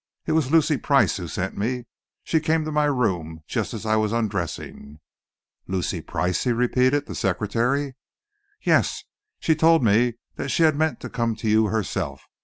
"It 0.25 0.31
was 0.31 0.49
Lucy 0.49 0.77
Price 0.77 1.17
who 1.17 1.27
sent 1.27 1.55
me. 1.55 1.85
She 2.23 2.39
came 2.39 2.65
to 2.65 2.71
my 2.71 2.85
room 2.85 3.43
just 3.45 3.71
as 3.71 3.85
I 3.85 3.97
was 3.97 4.11
undressing." 4.11 4.99
"Lucy 5.67 6.01
Price," 6.01 6.43
he 6.43 6.51
repeated. 6.51 7.05
"The 7.05 7.13
secretary?" 7.13 7.93
"Yes! 8.63 9.03
She 9.39 9.53
told 9.53 9.83
me 9.83 10.15
that 10.37 10.49
she 10.49 10.63
had 10.63 10.75
meant 10.75 11.01
to 11.01 11.09
come 11.11 11.35
to 11.35 11.47
you 11.47 11.67
herself. 11.67 12.23